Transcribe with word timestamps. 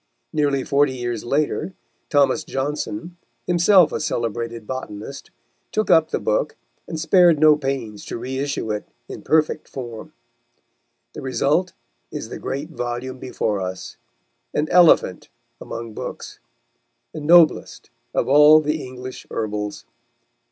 Nearly 0.33 0.63
forty 0.63 0.93
years 0.93 1.23
later, 1.23 1.75
Thomas 2.09 2.43
Johnson, 2.43 3.17
himself 3.45 3.91
a 3.91 3.99
celebrated 3.99 4.65
botanist, 4.65 5.29
took 5.71 5.91
up 5.91 6.09
the 6.09 6.17
book, 6.17 6.55
and 6.87 6.99
spared 6.99 7.39
no 7.39 7.55
pains 7.55 8.03
to 8.05 8.17
reissue 8.17 8.71
it 8.71 8.85
in 9.07 9.21
perfect 9.21 9.67
form. 9.67 10.11
The 11.13 11.21
result 11.21 11.73
is 12.09 12.29
the 12.29 12.39
great 12.39 12.71
volume 12.71 13.19
before 13.19 13.61
us, 13.61 13.97
an 14.55 14.67
elephant 14.71 15.29
among 15.61 15.93
books, 15.93 16.39
the 17.13 17.21
noblest 17.21 17.91
of 18.11 18.27
all 18.27 18.59
the 18.59 18.83
English 18.83 19.27
Herbals. 19.29 19.85